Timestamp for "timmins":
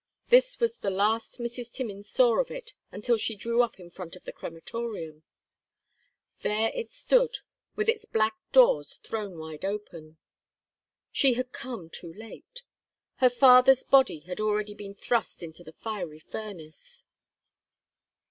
1.71-2.09